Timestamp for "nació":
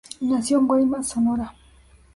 0.19-0.57